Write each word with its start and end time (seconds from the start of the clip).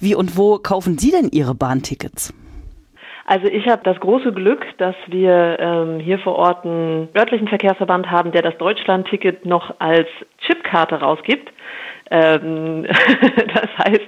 Wie 0.00 0.14
und 0.14 0.36
wo 0.36 0.58
kaufen 0.58 0.96
Sie 0.98 1.10
denn 1.10 1.28
Ihre 1.32 1.54
Bahntickets? 1.54 2.32
Also 3.26 3.46
ich 3.46 3.68
habe 3.68 3.82
das 3.84 4.00
große 4.00 4.32
Glück, 4.32 4.64
dass 4.78 4.94
wir 5.08 5.58
ähm, 5.60 6.00
hier 6.00 6.18
vor 6.18 6.36
Ort 6.36 6.64
einen 6.64 7.08
örtlichen 7.14 7.48
Verkehrsverband 7.48 8.10
haben, 8.10 8.32
der 8.32 8.42
das 8.42 8.56
Deutschland-Ticket 8.56 9.44
noch 9.44 9.74
als 9.80 10.06
Chipkarte 10.46 10.94
rausgibt. 10.94 11.52
Ähm, 12.10 12.84
das 13.54 13.68
heißt, 13.86 14.06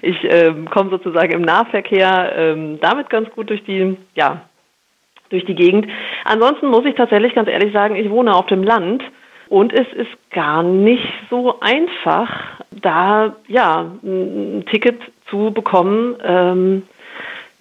ich 0.00 0.16
ähm, 0.24 0.70
komme 0.70 0.90
sozusagen 0.90 1.32
im 1.32 1.42
Nahverkehr 1.42 2.32
ähm, 2.34 2.78
damit 2.80 3.10
ganz 3.10 3.28
gut 3.30 3.50
durch 3.50 3.62
die, 3.64 3.96
ja, 4.14 4.42
durch 5.28 5.44
die 5.44 5.54
Gegend. 5.54 5.88
Ansonsten 6.24 6.68
muss 6.68 6.86
ich 6.86 6.94
tatsächlich 6.94 7.34
ganz 7.34 7.48
ehrlich 7.48 7.72
sagen, 7.72 7.96
ich 7.96 8.08
wohne 8.08 8.34
auf 8.34 8.46
dem 8.46 8.62
Land 8.62 9.02
und 9.48 9.74
es 9.74 9.86
ist 9.92 10.30
gar 10.30 10.62
nicht 10.62 11.06
so 11.28 11.60
einfach, 11.60 12.30
da 12.70 13.36
ja 13.48 13.92
ein 14.02 14.64
Ticket 14.70 14.98
zu 15.32 15.50
bekommen, 15.50 16.14
ähm, 16.22 16.82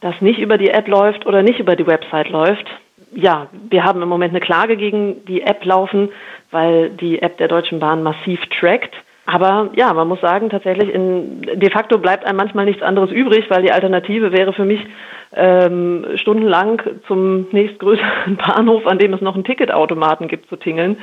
das 0.02 0.20
nicht 0.20 0.40
über 0.40 0.58
die 0.58 0.70
App 0.70 0.88
läuft 0.88 1.26
oder 1.26 1.42
nicht 1.42 1.60
über 1.60 1.76
die 1.76 1.88
Website 1.88 2.30
läuft. 2.30 2.66
Ja, 3.14 3.48
wir 3.70 3.84
haben 3.84 4.02
im 4.02 4.10
Moment 4.10 4.32
eine 4.32 4.42
Klage 4.42 4.76
gegen 4.76 5.26
die 5.26 5.42
App 5.42 5.64
laufen, 5.64 6.10
weil 6.52 6.90
die 6.90 7.22
App 7.22 7.38
der 7.38 7.48
Deutschen 7.48 7.80
Bahn 7.80 8.04
massiv 8.04 8.40
trackt. 8.60 8.94
Aber 9.26 9.70
ja, 9.76 9.94
man 9.94 10.08
muss 10.08 10.20
sagen, 10.20 10.50
tatsächlich 10.50 10.94
in, 10.94 11.42
de 11.42 11.70
facto 11.70 11.98
bleibt 11.98 12.26
einem 12.26 12.38
manchmal 12.38 12.66
nichts 12.66 12.82
anderes 12.82 13.12
übrig, 13.12 13.50
weil 13.50 13.62
die 13.62 13.72
Alternative 13.72 14.32
wäre 14.32 14.52
für 14.52 14.66
mich 14.66 14.82
ähm, 15.34 16.06
stundenlang 16.16 16.82
zum 17.08 17.48
nächstgrößeren 17.52 18.36
Bahnhof, 18.48 18.86
an 18.88 18.98
dem 18.98 19.14
es 19.14 19.22
noch 19.22 19.36
einen 19.36 19.44
Ticketautomaten 19.44 20.28
gibt, 20.28 20.50
zu 20.50 20.58
tingeln. 20.58 20.98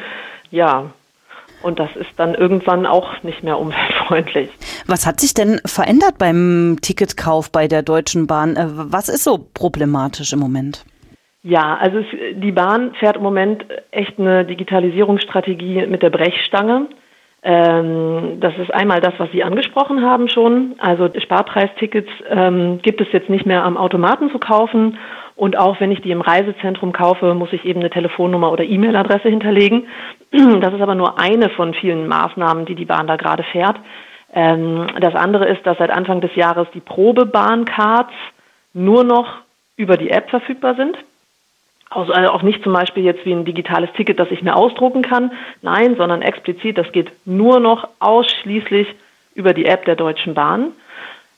Ja, 0.50 0.90
und 1.62 1.78
das 1.78 1.95
ist 1.96 2.10
dann 2.16 2.34
irgendwann 2.34 2.87
auch 2.87 3.23
nicht 3.23 3.42
mehr 3.42 3.59
umweltfreundlich. 3.59 4.50
Was 4.91 5.06
hat 5.06 5.20
sich 5.20 5.34
denn 5.34 5.60
verändert 5.66 6.16
beim 6.19 6.78
Ticketkauf 6.80 7.52
bei 7.52 7.69
der 7.69 7.83
Deutschen 7.83 8.27
Bahn? 8.27 8.56
Äh, 8.56 8.69
was 8.70 9.10
ist 9.10 9.23
so 9.23 9.38
problematisch 9.52 10.33
im 10.33 10.38
Moment? 10.38 10.87
Ja, 11.43 11.76
also 11.76 11.99
es, 11.99 12.07
die 12.37 12.52
Bahn 12.52 12.95
fährt 12.95 13.16
im 13.16 13.23
Moment 13.23 13.66
echt 13.90 14.18
eine 14.18 14.46
Digitalisierungsstrategie 14.46 15.87
mit 15.87 16.02
der 16.02 16.09
Brechstange. 16.09 16.87
Ähm, 17.43 18.38
das 18.40 18.54
ist 18.57 18.73
einmal 18.73 19.01
das, 19.01 19.12
was 19.18 19.30
Sie 19.30 19.45
angesprochen 19.45 20.02
haben 20.02 20.29
schon. 20.29 20.74
Also 20.79 21.10
Sparpreistickets 21.16 22.10
ähm, 22.30 22.80
gibt 22.82 23.02
es 23.02 23.09
jetzt 23.12 23.29
nicht 23.29 23.45
mehr 23.45 23.65
am 23.65 23.77
Automaten 23.77 24.30
zu 24.30 24.38
kaufen. 24.38 24.96
Und 25.37 25.57
auch 25.57 25.79
wenn 25.80 25.93
ich 25.93 26.01
die 26.01 26.10
im 26.10 26.23
Reisezentrum 26.23 26.93
kaufe, 26.93 27.34
muss 27.34 27.52
ich 27.52 27.65
eben 27.66 27.80
eine 27.80 27.90
Telefonnummer 27.90 28.51
oder 28.51 28.65
E-Mail-Adresse 28.65 29.29
hinterlegen. 29.29 29.87
Das 30.60 30.74
ist 30.74 30.80
aber 30.80 30.95
nur 30.95 31.18
eine 31.18 31.51
von 31.51 31.74
vielen 31.74 32.09
Maßnahmen, 32.09 32.66
die 32.66 32.74
die 32.74 32.84
Bahn 32.84 33.07
da 33.07 33.16
gerade 33.16 33.45
fährt. 33.45 33.77
Ähm, 34.32 34.87
das 35.01 35.15
andere 35.15 35.46
ist, 35.46 35.66
dass 35.66 35.79
seit 35.79 35.90
Anfang 35.90 36.21
des 36.21 36.34
Jahres 36.34 36.68
die 36.74 36.80
Probebahn-Cards 36.80 38.12
nur 38.74 39.04
noch 39.04 39.38
über 39.76 39.96
die 39.96 40.10
App 40.10 40.30
verfügbar 40.30 40.74
sind. 40.74 40.98
Also 41.90 42.12
auch 42.12 42.43
nicht 42.43 42.62
zum 42.62 42.74
Beispiel 42.74 43.04
jetzt 43.04 43.24
wie 43.24 43.32
ein 43.32 43.46
digitales 43.46 43.90
Ticket, 43.95 44.18
das 44.18 44.30
ich 44.30 44.43
mir 44.43 44.54
ausdrucken 44.54 45.02
kann. 45.02 45.32
Nein, 45.62 45.96
sondern 45.96 46.21
explizit, 46.21 46.76
das 46.76 46.93
geht 46.93 47.10
nur 47.24 47.60
noch 47.60 47.88
ausschließlich 47.99 48.88
über 49.34 49.54
die 49.54 49.65
App 49.65 49.87
der 49.87 49.96
Deutschen 49.96 50.34
Bahn. 50.34 50.73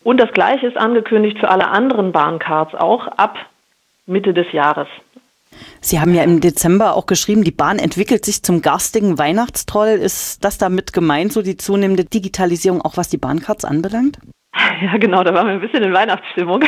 Und 0.03 0.19
das 0.19 0.33
Gleiche 0.33 0.67
ist 0.67 0.77
angekündigt 0.77 1.39
für 1.39 1.51
alle 1.51 1.69
anderen 1.69 2.11
Bahncards 2.11 2.75
auch 2.75 3.07
ab 3.07 3.39
Mitte 4.07 4.35
des 4.35 4.51
Jahres. 4.53 4.89
Sie 5.81 6.01
haben 6.01 6.15
ja 6.15 6.23
im 6.23 6.41
Dezember 6.41 6.95
auch 6.95 7.07
geschrieben, 7.07 7.43
die 7.43 7.51
Bahn 7.51 7.79
entwickelt 7.79 8.25
sich 8.25 8.43
zum 8.43 8.63
garstigen 8.63 9.19
Weihnachtstroll. 9.19 9.89
Ist 9.89 10.45
das 10.45 10.59
damit 10.59 10.93
gemeint, 10.93 11.33
so 11.33 11.43
die 11.43 11.57
zunehmende 11.57 12.05
Digitalisierung, 12.05 12.83
auch 12.83 12.97
was 12.97 13.09
die 13.09 13.19
Bahncards 13.19 13.65
anbelangt? 13.65 14.19
Ja, 14.83 14.97
genau, 14.97 15.23
da 15.23 15.35
waren 15.35 15.47
wir 15.47 15.53
ein 15.55 15.61
bisschen 15.61 15.83
in 15.83 15.93
Weihnachtsstimmung. 15.93 16.63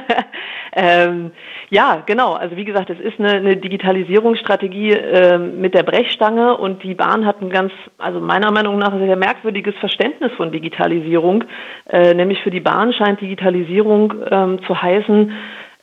ähm, 0.72 1.32
ja, 1.68 2.02
genau. 2.06 2.34
Also 2.34 2.56
wie 2.56 2.64
gesagt, 2.64 2.90
es 2.90 3.00
ist 3.00 3.18
eine, 3.18 3.32
eine 3.32 3.56
Digitalisierungsstrategie 3.56 4.92
äh, 4.92 5.38
mit 5.38 5.74
der 5.74 5.82
Brechstange 5.82 6.56
und 6.56 6.82
die 6.82 6.94
Bahn 6.94 7.26
hat 7.26 7.42
ein 7.42 7.50
ganz, 7.50 7.72
also 7.98 8.20
meiner 8.20 8.52
Meinung 8.52 8.78
nach 8.78 8.96
sehr 8.98 9.16
merkwürdiges 9.16 9.74
Verständnis 9.80 10.32
von 10.36 10.52
Digitalisierung. 10.52 11.44
Äh, 11.88 12.14
nämlich 12.14 12.40
für 12.42 12.50
die 12.50 12.60
Bahn 12.60 12.92
scheint 12.92 13.20
Digitalisierung 13.20 14.14
ähm, 14.30 14.60
zu 14.66 14.80
heißen, 14.80 15.32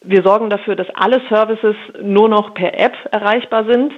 wir 0.08 0.24
sorgen 0.24 0.50
dafür, 0.50 0.76
dass 0.76 0.88
alle 0.96 1.22
Services 1.30 1.76
nur 2.02 2.28
noch 2.30 2.54
per 2.54 2.80
App 2.80 2.96
erreichbar 3.12 3.66
sind. 3.66 3.92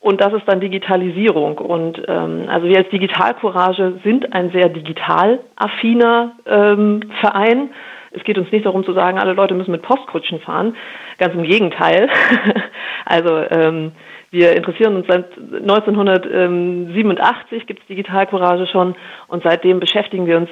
Und 0.00 0.20
das 0.20 0.32
ist 0.34 0.46
dann 0.46 0.60
Digitalisierung. 0.60 1.58
Und 1.58 2.00
ähm, 2.06 2.44
also 2.48 2.68
wir 2.68 2.78
als 2.78 2.88
Digitalcourage 2.90 3.98
sind 4.04 4.32
ein 4.32 4.52
sehr 4.52 4.68
digital 4.68 5.40
affiner 5.56 6.36
ähm, 6.46 7.00
Verein. 7.20 7.70
Es 8.12 8.22
geht 8.22 8.38
uns 8.38 8.52
nicht 8.52 8.66
darum 8.66 8.84
zu 8.84 8.92
sagen, 8.92 9.18
alle 9.18 9.32
Leute 9.32 9.54
müssen 9.54 9.72
mit 9.72 9.82
Postkutschen 9.82 10.38
fahren. 10.40 10.76
Ganz 11.18 11.34
im 11.34 11.42
Gegenteil. 11.42 12.08
also 13.04 13.42
ähm, 13.50 13.90
wir 14.30 14.54
interessieren 14.54 14.94
uns 14.96 15.06
seit 15.08 15.36
1987 15.36 17.66
gibt 17.66 17.80
es 17.80 17.86
Digitalcourage 17.86 18.68
schon 18.68 18.94
und 19.28 19.42
seitdem 19.42 19.80
beschäftigen 19.80 20.26
wir 20.26 20.36
uns 20.36 20.50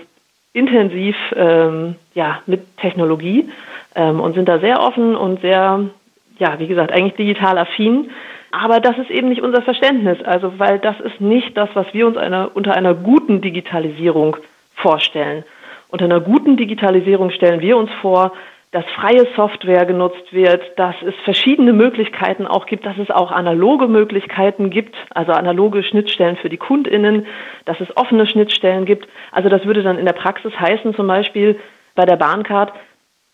intensiv 0.54 1.16
ähm, 1.36 1.96
ja, 2.14 2.40
mit 2.46 2.78
Technologie 2.78 3.50
ähm, 3.94 4.20
und 4.20 4.34
sind 4.34 4.48
da 4.48 4.60
sehr 4.60 4.80
offen 4.80 5.14
und 5.14 5.42
sehr, 5.42 5.90
ja, 6.38 6.58
wie 6.58 6.68
gesagt, 6.68 6.92
eigentlich 6.92 7.16
digital 7.16 7.58
affin. 7.58 8.10
Aber 8.52 8.78
das 8.80 8.96
ist 8.96 9.10
eben 9.10 9.28
nicht 9.28 9.42
unser 9.42 9.62
Verständnis, 9.62 10.22
also 10.24 10.58
weil 10.58 10.78
das 10.78 10.98
ist 11.00 11.20
nicht 11.20 11.56
das, 11.56 11.68
was 11.74 11.92
wir 11.92 12.06
uns 12.06 12.16
eine, 12.16 12.48
unter 12.48 12.74
einer 12.74 12.94
guten 12.94 13.40
Digitalisierung 13.40 14.36
vorstellen. 14.76 15.44
Unter 15.88 16.04
einer 16.04 16.20
guten 16.20 16.56
Digitalisierung 16.56 17.30
stellen 17.30 17.60
wir 17.60 17.76
uns 17.76 17.90
vor, 18.00 18.32
dass 18.74 18.84
freie 18.86 19.24
Software 19.36 19.86
genutzt 19.86 20.32
wird, 20.32 20.60
dass 20.76 20.96
es 21.06 21.14
verschiedene 21.22 21.72
Möglichkeiten 21.72 22.44
auch 22.44 22.66
gibt, 22.66 22.84
dass 22.84 22.98
es 22.98 23.08
auch 23.08 23.30
analoge 23.30 23.86
Möglichkeiten 23.86 24.68
gibt, 24.68 24.96
also 25.10 25.30
analoge 25.30 25.84
Schnittstellen 25.84 26.36
für 26.36 26.48
die 26.48 26.56
KundInnen, 26.56 27.24
dass 27.66 27.80
es 27.80 27.96
offene 27.96 28.26
Schnittstellen 28.26 28.84
gibt. 28.84 29.06
Also 29.30 29.48
das 29.48 29.64
würde 29.64 29.84
dann 29.84 29.96
in 29.96 30.06
der 30.06 30.12
Praxis 30.12 30.52
heißen, 30.58 30.92
zum 30.96 31.06
Beispiel 31.06 31.60
bei 31.94 32.04
der 32.04 32.16
Bahncard, 32.16 32.72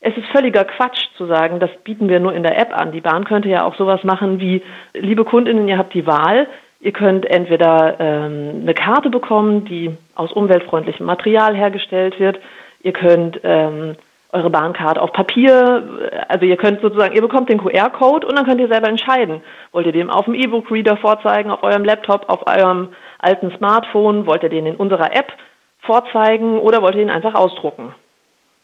es 0.01 0.15
ist 0.15 0.27
völliger 0.29 0.65
Quatsch 0.65 1.07
zu 1.17 1.25
sagen, 1.25 1.59
das 1.59 1.71
bieten 1.85 2.11
wir 2.11 2.21
nur 2.21 2.35
in 2.35 2.43
der 2.43 2.59
App 2.59 2.79
an. 2.79 2.93
Die 2.93 3.01
Bahn 3.01 3.25
könnte 3.25 3.49
ja 3.49 3.65
auch 3.65 3.77
sowas 3.77 4.05
machen 4.05 4.41
wie, 4.41 4.63
liebe 4.93 5.25
Kundinnen, 5.25 5.69
ihr 5.69 5.79
habt 5.79 5.95
die 5.95 6.07
Wahl. 6.07 6.49
Ihr 6.81 6.93
könnt 6.93 7.25
entweder 7.25 7.97
ähm, 7.99 8.61
eine 8.61 8.75
Karte 8.75 9.09
bekommen, 9.09 9.65
die 9.65 9.97
aus 10.15 10.33
umweltfreundlichem 10.33 11.07
Material 11.07 11.57
hergestellt 11.57 12.21
wird. 12.21 12.39
Ihr 12.83 12.93
könnt 12.93 13.41
ähm, 13.43 13.97
eure 14.33 14.51
Bahnkarte 14.51 15.03
auf 15.03 15.13
Papier, 15.13 15.83
also 16.29 16.47
ihr 16.47 16.57
könnt 16.57 16.81
sozusagen, 16.81 17.15
ihr 17.15 17.23
bekommt 17.23 17.49
den 17.49 17.59
QR-Code 17.59 18.27
und 18.27 18.37
dann 18.37 18.47
könnt 18.47 18.61
ihr 18.61 18.69
selber 18.69 18.89
entscheiden. 18.89 19.43
Wollt 19.73 19.87
ihr 19.87 19.93
den 19.93 20.11
auf 20.11 20.27
dem 20.27 20.35
E-Book-Reader 20.35 20.97
vorzeigen, 20.99 21.51
auf 21.51 21.63
eurem 21.63 21.85
Laptop, 21.85 22.29
auf 22.29 22.47
eurem 22.47 22.91
alten 23.19 23.51
Smartphone? 23.57 24.27
Wollt 24.27 24.43
ihr 24.43 24.49
den 24.49 24.67
in 24.67 24.77
unserer 24.77 25.15
App 25.15 25.33
vorzeigen 25.81 26.59
oder 26.59 26.83
wollt 26.83 26.95
ihr 26.95 27.03
ihn 27.03 27.11
einfach 27.11 27.35
ausdrucken? 27.35 27.95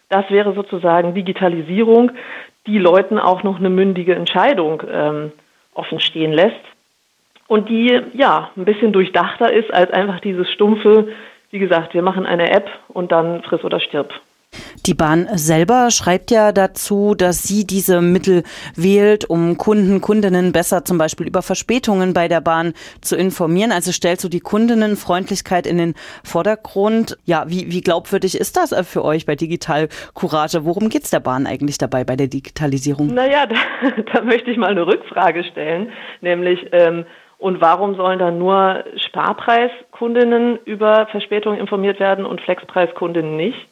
Das 0.08 0.30
wäre 0.30 0.54
sozusagen 0.54 1.14
Digitalisierung, 1.14 2.12
die 2.66 2.78
Leuten 2.78 3.18
auch 3.18 3.42
noch 3.42 3.58
eine 3.58 3.70
mündige 3.70 4.14
Entscheidung 4.14 4.82
ähm, 4.88 5.32
offen 5.74 6.00
stehen 6.00 6.32
lässt 6.32 6.54
und 7.48 7.68
die 7.68 8.00
ja 8.14 8.50
ein 8.56 8.64
bisschen 8.64 8.92
durchdachter 8.92 9.52
ist 9.52 9.72
als 9.72 9.90
einfach 9.90 10.20
dieses 10.20 10.50
stumpfe, 10.50 11.08
wie 11.50 11.58
gesagt, 11.58 11.94
wir 11.94 12.02
machen 12.02 12.26
eine 12.26 12.50
App 12.50 12.68
und 12.88 13.12
dann 13.12 13.42
friss 13.42 13.64
oder 13.64 13.80
stirb. 13.80 14.12
Die 14.86 14.94
Bahn 14.94 15.28
selber 15.34 15.90
schreibt 15.90 16.30
ja 16.30 16.52
dazu, 16.52 17.14
dass 17.14 17.42
sie 17.42 17.66
diese 17.66 18.00
Mittel 18.00 18.42
wählt, 18.74 19.28
um 19.28 19.56
Kunden, 19.56 20.00
Kundinnen 20.00 20.52
besser 20.52 20.84
zum 20.84 20.98
Beispiel 20.98 21.26
über 21.26 21.42
Verspätungen 21.42 22.12
bei 22.14 22.28
der 22.28 22.40
Bahn 22.40 22.72
zu 23.00 23.16
informieren. 23.16 23.72
Also 23.72 23.92
stellt 23.92 24.20
so 24.20 24.28
die 24.28 24.40
Kundinnenfreundlichkeit 24.40 25.66
in 25.66 25.78
den 25.78 25.94
Vordergrund. 26.22 27.18
Ja, 27.24 27.44
wie, 27.48 27.70
wie 27.70 27.80
glaubwürdig 27.80 28.38
ist 28.38 28.56
das 28.56 28.74
für 28.86 29.04
euch 29.04 29.26
bei 29.26 29.34
Digital 29.34 29.88
Courage? 30.14 30.64
Worum 30.64 30.88
geht 30.88 31.04
es 31.04 31.10
der 31.10 31.20
Bahn 31.20 31.46
eigentlich 31.46 31.78
dabei 31.78 32.04
bei 32.04 32.16
der 32.16 32.28
Digitalisierung? 32.28 33.12
Naja, 33.12 33.46
da, 33.46 33.56
da 34.12 34.22
möchte 34.22 34.50
ich 34.50 34.56
mal 34.56 34.70
eine 34.70 34.86
Rückfrage 34.86 35.44
stellen, 35.44 35.90
nämlich 36.20 36.60
ähm, 36.72 37.04
und 37.38 37.60
warum 37.60 37.96
sollen 37.96 38.18
dann 38.18 38.38
nur 38.38 38.84
Sparpreiskundinnen 38.96 40.58
über 40.64 41.06
Verspätungen 41.10 41.60
informiert 41.60 42.00
werden 42.00 42.24
und 42.24 42.40
Flexpreiskundinnen 42.40 43.36
nicht? 43.36 43.68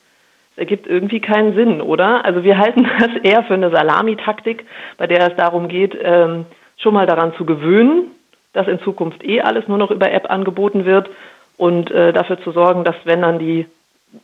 Ergibt 0.56 0.86
irgendwie 0.86 1.20
keinen 1.20 1.54
Sinn, 1.54 1.80
oder? 1.80 2.24
Also 2.24 2.44
wir 2.44 2.58
halten 2.58 2.86
das 2.98 3.10
eher 3.22 3.42
für 3.44 3.54
eine 3.54 3.70
Salamitaktik, 3.70 4.66
bei 4.96 5.06
der 5.06 5.28
es 5.28 5.36
darum 5.36 5.68
geht, 5.68 5.96
ähm, 6.00 6.46
schon 6.76 6.94
mal 6.94 7.06
daran 7.06 7.34
zu 7.34 7.44
gewöhnen, 7.44 8.10
dass 8.52 8.68
in 8.68 8.80
Zukunft 8.80 9.24
eh 9.24 9.40
alles 9.40 9.68
nur 9.68 9.78
noch 9.78 9.90
über 9.90 10.10
App 10.10 10.30
angeboten 10.30 10.84
wird 10.84 11.08
und 11.56 11.90
äh, 11.90 12.12
dafür 12.12 12.40
zu 12.40 12.52
sorgen, 12.52 12.84
dass 12.84 12.96
wenn 13.04 13.22
dann 13.22 13.38
die 13.38 13.66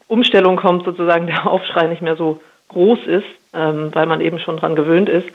Umstellung 0.06 0.56
kommt, 0.56 0.84
sozusagen 0.84 1.26
der 1.26 1.46
Aufschrei 1.50 1.86
nicht 1.86 2.02
mehr 2.02 2.16
so 2.16 2.40
groß 2.68 3.00
ist, 3.06 3.26
ähm, 3.54 3.90
weil 3.92 4.06
man 4.06 4.20
eben 4.20 4.38
schon 4.38 4.56
dran 4.56 4.76
gewöhnt 4.76 5.08
ist. 5.08 5.28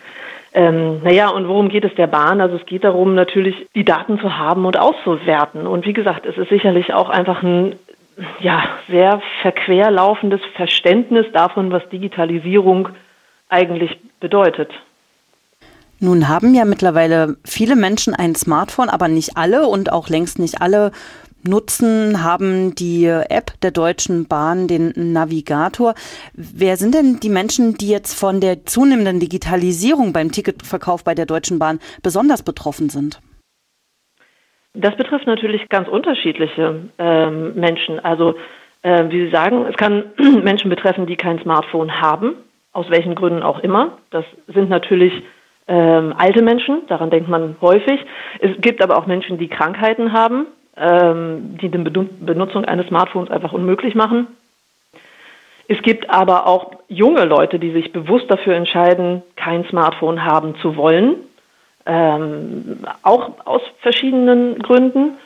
Ähm, 0.53 1.01
naja, 1.03 1.30
und 1.30 1.50
worum 1.50 1.68
geht 1.68 1.83
es 1.83 1.94
der 1.95 2.07
Bahn? 2.07 2.39
Also 2.39 2.56
es 2.56 2.65
geht 2.65 2.86
darum, 2.86 3.13
natürlich 3.13 3.68
die 3.75 3.83
Daten 3.83 4.19
zu 4.19 4.38
haben 4.38 4.65
und 4.65 4.80
auszuwerten. 4.80 5.68
Und 5.68 5.86
wie 5.86 5.91
gesagt, 5.91 6.25
es 6.25 6.38
ist 6.38 6.48
sicherlich 6.48 6.94
auch 6.94 7.09
einfach 7.09 7.44
ein 7.44 7.75
ja, 8.39 8.63
sehr 8.89 9.21
verquer 9.41 9.91
laufendes 9.91 10.41
Verständnis 10.56 11.25
davon, 11.33 11.71
was 11.71 11.88
Digitalisierung 11.89 12.89
eigentlich 13.50 13.97
bedeutet. 14.19 14.71
Nun 16.00 16.27
haben 16.27 16.53
ja 16.53 16.65
mittlerweile 16.65 17.38
viele 17.45 17.75
Menschen 17.75 18.13
ein 18.13 18.35
Smartphone, 18.35 18.89
aber 18.89 19.07
nicht 19.07 19.38
alle 19.38 19.67
und 19.67 19.91
auch 19.91 20.09
längst 20.09 20.39
nicht 20.39 20.62
alle 20.62 20.91
nutzen, 21.47 22.23
haben 22.23 22.75
die 22.75 23.06
App 23.06 23.53
der 23.62 23.71
Deutschen 23.71 24.27
Bahn, 24.27 24.67
den 24.67 24.94
Navigator. 24.95 25.94
Wer 26.33 26.75
sind 26.77 26.95
denn 26.95 27.19
die 27.19 27.29
Menschen, 27.29 27.75
die 27.75 27.88
jetzt 27.88 28.13
von 28.17 28.41
der 28.41 28.65
zunehmenden 28.65 29.19
Digitalisierung 29.19 30.12
beim 30.12 30.31
Ticketverkauf 30.31 31.03
bei 31.03 31.15
der 31.15 31.25
Deutschen 31.25 31.59
Bahn 31.59 31.79
besonders 32.01 32.44
betroffen 32.44 32.89
sind? 32.89 33.21
Das 34.75 34.95
betrifft 34.95 35.25
natürlich 35.25 35.68
ganz 35.69 35.88
unterschiedliche 35.88 36.89
ähm, 36.98 37.56
Menschen. 37.56 38.04
Also 38.04 38.36
äh, 38.81 39.06
wie 39.10 39.25
Sie 39.25 39.31
sagen, 39.31 39.66
es 39.68 39.75
kann 39.77 40.06
Menschen 40.44 40.69
betreffen, 40.69 41.06
die 41.06 41.16
kein 41.16 41.39
Smartphone 41.39 42.01
haben, 42.01 42.36
aus 42.74 42.89
welchen 42.89 43.16
Gründen 43.16 43.42
auch 43.42 43.60
immer. 43.60 43.98
Das 44.12 44.25
sind 44.48 44.69
natürlich 44.69 45.24
ähm, 45.68 46.13
alte 46.18 46.44
Menschen, 46.44 46.86
daran 46.88 47.10
denkt 47.10 47.30
man 47.30 47.56
häufig. 47.62 48.00
Es 48.39 48.51
gibt 48.60 48.83
aber 48.83 48.98
auch 48.98 49.07
Menschen, 49.07 49.38
die 49.38 49.48
Krankheiten 49.48 50.13
haben, 50.13 50.45
ähm, 50.77 51.57
die 51.60 51.69
die 51.69 51.77
Benutzung 51.77 52.66
eines 52.66 52.88
Smartphones 52.88 53.31
einfach 53.31 53.54
unmöglich 53.54 53.95
machen. 53.95 54.27
Es 55.68 55.81
gibt 55.81 56.10
aber 56.12 56.45
auch 56.45 56.74
junge 56.88 57.25
Leute, 57.25 57.57
die 57.57 57.72
sich 57.72 57.92
bewusst 57.92 58.30
dafür 58.30 58.54
entscheiden, 58.54 59.24
kein 59.36 59.66
Smartphone 59.66 60.24
haben 60.24 60.56
zu 60.57 60.75
wollen, 60.75 61.16
ähm, 61.85 62.79
auch 63.03 63.31
aus 63.45 63.61
verschiedenen 63.81 64.59
Gründen. 64.59 65.17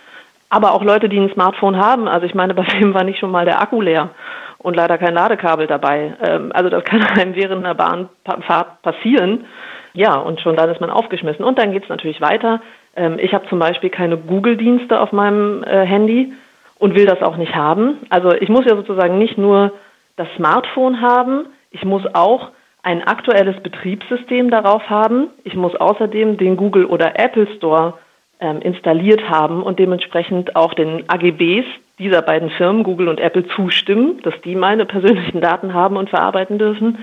Aber 0.50 0.73
auch 0.73 0.83
Leute, 0.83 1.09
die 1.09 1.19
ein 1.19 1.31
Smartphone 1.31 1.77
haben. 1.77 2.07
Also 2.07 2.25
ich 2.25 2.33
meine, 2.33 2.53
bei 2.56 2.65
wem 2.79 2.94
war 2.94 3.03
nicht 3.03 3.19
schon 3.19 3.31
mal 3.31 3.45
der 3.45 3.61
Akku 3.61 3.81
leer 3.81 4.09
und 4.57 4.75
leider 4.75 4.97
kein 4.97 5.13
Ladekabel 5.13 5.67
dabei. 5.67 6.15
Ähm, 6.21 6.51
also 6.53 6.69
das 6.69 6.83
kann 6.83 7.03
einem 7.17 7.35
während 7.35 7.65
einer 7.65 7.75
Bahnfahrt 7.75 8.81
passieren. 8.81 9.45
Ja, 9.94 10.15
und 10.15 10.39
schon 10.41 10.56
dann 10.56 10.69
ist 10.69 10.81
man 10.81 10.91
aufgeschmissen. 10.91 11.44
Und 11.44 11.57
dann 11.57 11.71
geht 11.71 11.83
es 11.83 11.89
natürlich 11.89 12.21
weiter. 12.21 12.62
Ähm, 12.95 13.17
ich 13.19 13.33
habe 13.33 13.47
zum 13.47 13.59
Beispiel 13.59 13.89
keine 13.89 14.17
Google-Dienste 14.17 15.00
auf 15.00 15.12
meinem 15.12 15.63
äh, 15.63 15.85
Handy 15.85 16.33
und 16.77 16.95
will 16.95 17.05
das 17.05 17.21
auch 17.21 17.38
nicht 17.38 17.55
haben. 17.55 17.97
Also 18.09 18.31
ich 18.33 18.50
muss 18.50 18.65
ja 18.65 18.75
sozusagen 18.75 19.17
nicht 19.17 19.38
nur 19.38 19.73
das 20.15 20.27
Smartphone 20.35 21.01
haben, 21.01 21.45
ich 21.71 21.85
muss 21.85 22.03
auch 22.13 22.50
ein 22.83 23.03
aktuelles 23.03 23.61
Betriebssystem 23.61 24.49
darauf 24.49 24.89
haben. 24.89 25.27
Ich 25.43 25.55
muss 25.55 25.75
außerdem 25.75 26.37
den 26.37 26.57
Google 26.57 26.85
oder 26.85 27.19
Apple 27.19 27.47
Store 27.57 27.95
ähm, 28.39 28.61
installiert 28.61 29.29
haben 29.29 29.61
und 29.63 29.79
dementsprechend 29.79 30.55
auch 30.55 30.73
den 30.73 31.09
AGBs 31.09 31.65
dieser 31.99 32.21
beiden 32.21 32.49
Firmen, 32.51 32.83
Google 32.83 33.09
und 33.09 33.19
Apple, 33.19 33.45
zustimmen, 33.47 34.21
dass 34.23 34.33
die 34.45 34.55
meine 34.55 34.85
persönlichen 34.85 35.41
Daten 35.41 35.73
haben 35.73 35.97
und 35.97 36.09
verarbeiten 36.09 36.57
dürfen. 36.57 36.99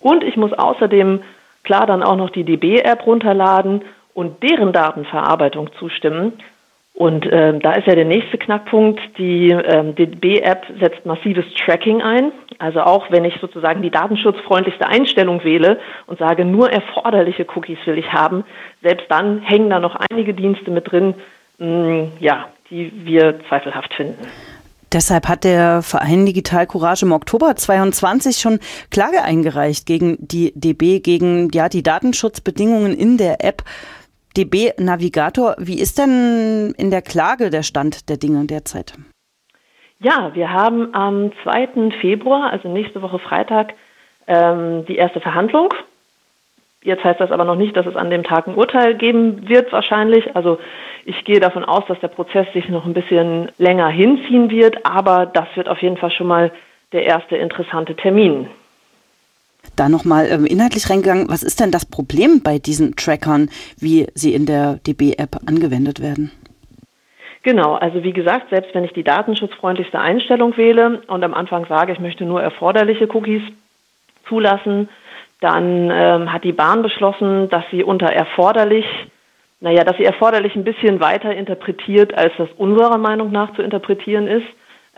Und 0.00 0.22
ich 0.22 0.36
muss 0.36 0.52
außerdem 0.52 1.22
klar 1.62 1.86
dann 1.86 2.02
auch 2.02 2.16
noch 2.16 2.28
die 2.28 2.44
DB-App 2.44 3.06
runterladen 3.06 3.82
und 4.12 4.42
deren 4.42 4.72
Datenverarbeitung 4.72 5.70
zustimmen. 5.78 6.34
Und 6.96 7.26
ähm, 7.32 7.60
da 7.60 7.72
ist 7.72 7.88
ja 7.88 7.96
der 7.96 8.04
nächste 8.04 8.38
Knackpunkt, 8.38 9.00
die 9.18 9.50
ähm, 9.50 9.96
DB-App 9.96 10.64
setzt 10.80 11.04
massives 11.04 11.44
Tracking 11.54 12.00
ein. 12.00 12.30
Also 12.58 12.82
auch 12.82 13.10
wenn 13.10 13.24
ich 13.24 13.34
sozusagen 13.40 13.82
die 13.82 13.90
datenschutzfreundlichste 13.90 14.86
Einstellung 14.86 15.42
wähle 15.42 15.80
und 16.06 16.20
sage, 16.20 16.44
nur 16.44 16.70
erforderliche 16.70 17.46
Cookies 17.52 17.78
will 17.86 17.98
ich 17.98 18.12
haben, 18.12 18.44
selbst 18.80 19.06
dann 19.08 19.40
hängen 19.40 19.70
da 19.70 19.80
noch 19.80 19.96
einige 20.08 20.34
Dienste 20.34 20.70
mit 20.70 20.90
drin, 20.90 21.14
mh, 21.58 22.12
ja, 22.20 22.46
die 22.70 22.92
wir 23.04 23.40
zweifelhaft 23.48 23.92
finden. 23.94 24.28
Deshalb 24.92 25.26
hat 25.26 25.42
der 25.42 25.82
Verein 25.82 26.24
Digital 26.24 26.68
Courage 26.68 27.04
im 27.04 27.10
Oktober 27.10 27.56
22 27.56 28.36
schon 28.36 28.60
Klage 28.92 29.22
eingereicht 29.22 29.86
gegen 29.86 30.16
die 30.20 30.52
DB, 30.54 31.00
gegen 31.00 31.50
ja, 31.52 31.68
die 31.68 31.82
Datenschutzbedingungen 31.82 32.94
in 32.94 33.18
der 33.18 33.44
App. 33.44 33.64
DB 34.36 34.72
Navigator, 34.78 35.54
wie 35.58 35.80
ist 35.80 35.98
denn 35.98 36.74
in 36.76 36.90
der 36.90 37.02
Klage 37.02 37.50
der 37.50 37.62
Stand 37.62 38.08
der 38.08 38.16
Dinge 38.16 38.44
derzeit? 38.46 38.94
Ja, 40.00 40.32
wir 40.34 40.52
haben 40.52 40.92
am 40.94 41.30
2. 41.44 41.92
Februar, 42.00 42.50
also 42.50 42.68
nächste 42.68 43.00
Woche 43.00 43.18
Freitag, 43.20 43.74
ähm, 44.26 44.84
die 44.86 44.96
erste 44.96 45.20
Verhandlung. 45.20 45.72
Jetzt 46.82 47.04
heißt 47.04 47.20
das 47.20 47.30
aber 47.30 47.44
noch 47.44 47.56
nicht, 47.56 47.76
dass 47.76 47.86
es 47.86 47.96
an 47.96 48.10
dem 48.10 48.24
Tag 48.24 48.46
ein 48.46 48.56
Urteil 48.56 48.96
geben 48.96 49.48
wird 49.48 49.72
wahrscheinlich. 49.72 50.36
Also 50.36 50.58
ich 51.04 51.24
gehe 51.24 51.40
davon 51.40 51.64
aus, 51.64 51.84
dass 51.86 52.00
der 52.00 52.08
Prozess 52.08 52.46
sich 52.52 52.68
noch 52.68 52.84
ein 52.84 52.92
bisschen 52.92 53.50
länger 53.56 53.88
hinziehen 53.88 54.50
wird, 54.50 54.84
aber 54.84 55.26
das 55.26 55.46
wird 55.54 55.68
auf 55.68 55.80
jeden 55.80 55.96
Fall 55.96 56.10
schon 56.10 56.26
mal 56.26 56.52
der 56.92 57.04
erste 57.04 57.36
interessante 57.36 57.94
Termin. 57.94 58.48
Da 59.76 59.88
nochmal 59.88 60.26
ähm, 60.30 60.46
inhaltlich 60.46 60.88
reingegangen, 60.88 61.28
was 61.28 61.42
ist 61.42 61.60
denn 61.60 61.70
das 61.70 61.84
Problem 61.84 62.42
bei 62.42 62.58
diesen 62.58 62.96
Trackern, 62.96 63.50
wie 63.78 64.06
sie 64.14 64.34
in 64.34 64.46
der 64.46 64.74
DB-App 64.86 65.40
angewendet 65.46 66.00
werden? 66.00 66.30
Genau, 67.42 67.74
also 67.74 68.02
wie 68.02 68.12
gesagt, 68.12 68.48
selbst 68.50 68.74
wenn 68.74 68.84
ich 68.84 68.92
die 68.92 69.04
datenschutzfreundlichste 69.04 69.98
Einstellung 69.98 70.56
wähle 70.56 71.02
und 71.08 71.22
am 71.22 71.34
Anfang 71.34 71.66
sage, 71.66 71.92
ich 71.92 72.00
möchte 72.00 72.24
nur 72.24 72.42
erforderliche 72.42 73.06
Cookies 73.14 73.42
zulassen, 74.28 74.88
dann 75.40 75.90
ähm, 75.92 76.32
hat 76.32 76.44
die 76.44 76.52
Bahn 76.52 76.82
beschlossen, 76.82 77.50
dass 77.50 77.64
sie 77.70 77.84
unter 77.84 78.06
erforderlich 78.06 78.86
naja, 79.64 79.82
dass 79.82 79.96
sie 79.96 80.04
erforderlich 80.04 80.54
ein 80.56 80.64
bisschen 80.64 81.00
weiter 81.00 81.34
interpretiert, 81.34 82.12
als 82.12 82.34
das 82.36 82.50
unserer 82.58 82.98
Meinung 82.98 83.32
nach 83.32 83.54
zu 83.54 83.62
interpretieren 83.62 84.26
ist. 84.26 84.46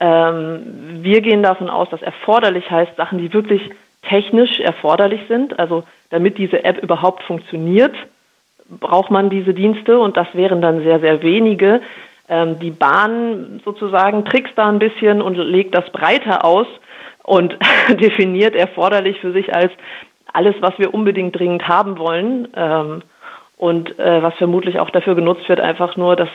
Ähm, 0.00 1.04
wir 1.04 1.20
gehen 1.20 1.44
davon 1.44 1.70
aus, 1.70 1.88
dass 1.90 2.02
erforderlich 2.02 2.68
heißt 2.68 2.96
Sachen, 2.96 3.18
die 3.18 3.32
wirklich 3.32 3.62
technisch 4.08 4.60
erforderlich 4.60 5.22
sind. 5.28 5.58
Also 5.58 5.84
damit 6.10 6.38
diese 6.38 6.64
App 6.64 6.82
überhaupt 6.82 7.22
funktioniert, 7.22 7.94
braucht 8.68 9.10
man 9.10 9.30
diese 9.30 9.54
Dienste 9.54 9.98
und 9.98 10.16
das 10.16 10.28
wären 10.32 10.60
dann 10.60 10.82
sehr, 10.82 11.00
sehr 11.00 11.22
wenige. 11.22 11.80
Ähm, 12.28 12.58
die 12.58 12.70
Bahn 12.70 13.60
sozusagen 13.64 14.24
trickst 14.24 14.56
da 14.56 14.68
ein 14.68 14.78
bisschen 14.78 15.22
und 15.22 15.36
legt 15.36 15.74
das 15.74 15.88
breiter 15.90 16.44
aus 16.44 16.66
und 17.22 17.56
definiert 17.88 18.54
erforderlich 18.54 19.20
für 19.20 19.32
sich 19.32 19.54
als 19.54 19.72
alles, 20.32 20.56
was 20.60 20.78
wir 20.78 20.92
unbedingt 20.92 21.38
dringend 21.38 21.68
haben 21.68 21.98
wollen. 21.98 22.48
Ähm, 22.56 23.02
und 23.56 23.98
äh, 23.98 24.22
was 24.22 24.34
vermutlich 24.34 24.78
auch 24.80 24.90
dafür 24.90 25.14
genutzt 25.14 25.48
wird, 25.48 25.60
einfach 25.60 25.96
nur, 25.96 26.14
dass 26.14 26.28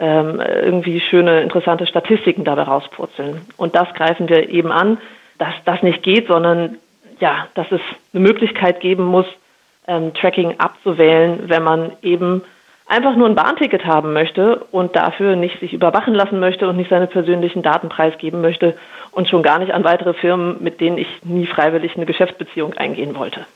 ähm, 0.00 0.40
irgendwie 0.40 1.00
schöne, 1.00 1.42
interessante 1.42 1.86
Statistiken 1.86 2.44
dabei 2.44 2.62
rauspurzeln. 2.62 3.42
Und 3.56 3.76
das 3.76 3.92
greifen 3.94 4.28
wir 4.28 4.48
eben 4.48 4.72
an, 4.72 4.98
dass 5.38 5.54
das 5.64 5.82
nicht 5.82 6.02
geht, 6.02 6.26
sondern 6.26 6.78
ja, 7.20 7.48
dass 7.54 7.70
es 7.70 7.80
eine 8.12 8.22
Möglichkeit 8.22 8.80
geben 8.80 9.04
muss, 9.04 9.26
ähm, 9.86 10.12
Tracking 10.14 10.54
abzuwählen, 10.58 11.48
wenn 11.48 11.62
man 11.62 11.92
eben 12.02 12.42
einfach 12.86 13.14
nur 13.14 13.28
ein 13.28 13.34
Bahnticket 13.34 13.86
haben 13.86 14.12
möchte 14.12 14.64
und 14.72 14.96
dafür 14.96 15.36
nicht 15.36 15.60
sich 15.60 15.72
überwachen 15.72 16.14
lassen 16.14 16.40
möchte 16.40 16.68
und 16.68 16.76
nicht 16.76 16.90
seine 16.90 17.06
persönlichen 17.06 17.62
Daten 17.62 17.88
preisgeben 17.88 18.40
möchte 18.40 18.76
und 19.12 19.28
schon 19.28 19.42
gar 19.42 19.58
nicht 19.58 19.72
an 19.72 19.84
weitere 19.84 20.12
Firmen, 20.12 20.56
mit 20.60 20.80
denen 20.80 20.98
ich 20.98 21.08
nie 21.22 21.46
freiwillig 21.46 21.96
eine 21.96 22.06
Geschäftsbeziehung 22.06 22.74
eingehen 22.74 23.16
wollte. 23.16 23.46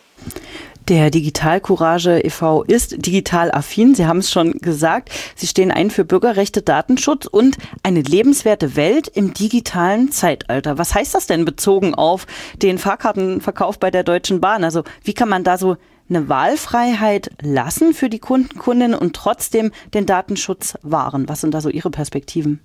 Der 0.88 1.08
Digital 1.08 1.62
Courage 1.62 2.20
e.V. 2.20 2.62
ist 2.62 3.06
digital 3.06 3.50
affin. 3.50 3.94
Sie 3.94 4.06
haben 4.06 4.18
es 4.18 4.30
schon 4.30 4.52
gesagt. 4.52 5.08
Sie 5.34 5.46
stehen 5.46 5.70
ein 5.70 5.88
für 5.88 6.04
Bürgerrechte, 6.04 6.60
Datenschutz 6.60 7.24
und 7.24 7.56
eine 7.82 8.02
lebenswerte 8.02 8.76
Welt 8.76 9.08
im 9.08 9.32
digitalen 9.32 10.10
Zeitalter. 10.10 10.76
Was 10.76 10.94
heißt 10.94 11.14
das 11.14 11.26
denn 11.26 11.46
bezogen 11.46 11.94
auf 11.94 12.26
den 12.60 12.76
Fahrkartenverkauf 12.76 13.80
bei 13.80 13.90
der 13.90 14.04
Deutschen 14.04 14.42
Bahn? 14.42 14.62
Also 14.62 14.84
wie 15.02 15.14
kann 15.14 15.30
man 15.30 15.42
da 15.42 15.56
so 15.56 15.78
eine 16.10 16.28
Wahlfreiheit 16.28 17.30
lassen 17.40 17.94
für 17.94 18.10
die 18.10 18.18
Kunden, 18.18 18.58
Kundinnen 18.58 18.98
und 18.98 19.16
trotzdem 19.16 19.72
den 19.94 20.04
Datenschutz 20.04 20.78
wahren? 20.82 21.30
Was 21.30 21.40
sind 21.40 21.54
da 21.54 21.62
so 21.62 21.70
Ihre 21.70 21.90
Perspektiven? 21.90 22.60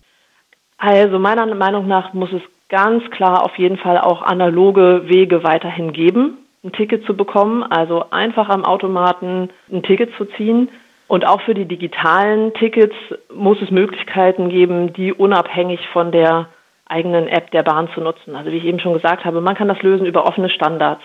Also 0.78 1.20
meiner 1.20 1.46
Meinung 1.56 1.88
nach 1.88 2.14
muss 2.14 2.34
es 2.34 2.42
ganz 2.68 3.02
klar 3.12 3.46
auf 3.46 3.58
jeden 3.58 3.78
Fall 3.78 3.98
auch 3.98 4.24
analoge 4.24 5.04
Wege 5.06 5.42
weiterhin 5.44 5.94
geben 5.94 6.38
ein 6.64 6.72
Ticket 6.72 7.06
zu 7.06 7.16
bekommen, 7.16 7.64
also 7.64 8.06
einfach 8.12 8.50
am 8.50 8.66
Automaten 8.66 9.50
ein 9.72 9.84
Ticket 9.84 10.14
zu 10.18 10.26
ziehen. 10.26 10.70
Und 11.08 11.26
auch 11.26 11.42
für 11.42 11.56
die 11.56 11.66
digitalen 11.66 12.54
Tickets 12.54 12.96
muss 13.34 13.62
es 13.62 13.72
Möglichkeiten 13.72 14.50
geben, 14.50 14.94
die 14.94 15.12
unabhängig 15.12 15.88
von 15.92 16.12
der 16.12 16.48
eigenen 16.86 17.28
App 17.28 17.50
der 17.52 17.64
Bahn 17.64 17.90
zu 17.94 18.02
nutzen. 18.02 18.36
Also 18.36 18.52
wie 18.52 18.58
ich 18.58 18.66
eben 18.66 18.80
schon 18.80 18.94
gesagt 18.94 19.26
habe, 19.26 19.42
man 19.42 19.56
kann 19.56 19.68
das 19.68 19.82
lösen 19.82 20.06
über 20.06 20.26
offene 20.26 20.50
Standards, 20.50 21.02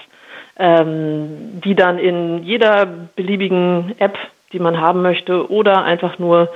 ähm, 0.59 1.61
die 1.65 1.75
dann 1.75 1.99
in 1.99 2.43
jeder 2.43 2.87
beliebigen 3.17 3.95
App, 3.99 4.19
die 4.53 4.59
man 4.59 4.81
haben 4.81 5.03
möchte, 5.03 5.51
oder 5.51 5.85
einfach 5.85 6.19
nur 6.19 6.51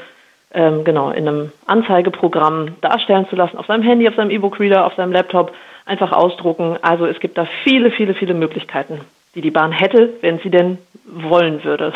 ähm, 0.52 0.84
genau 0.84 1.10
in 1.10 1.28
einem 1.28 1.52
Anzeigeprogramm 1.66 2.80
darstellen 2.80 3.28
zu 3.28 3.36
lassen, 3.36 3.58
auf 3.58 3.66
seinem 3.66 3.82
Handy, 3.82 4.08
auf 4.08 4.14
seinem 4.14 4.30
E-Book-Reader, 4.30 4.86
auf 4.86 4.94
seinem 4.94 5.12
Laptop 5.12 5.52
einfach 5.88 6.12
ausdrucken. 6.12 6.78
Also 6.82 7.06
es 7.06 7.18
gibt 7.20 7.38
da 7.38 7.48
viele, 7.64 7.90
viele, 7.90 8.14
viele 8.14 8.34
Möglichkeiten, 8.34 9.00
die 9.34 9.40
die 9.40 9.50
Bahn 9.50 9.72
hätte, 9.72 10.14
wenn 10.20 10.38
sie 10.38 10.50
denn 10.50 10.78
wollen 11.04 11.64
würde. 11.64 11.92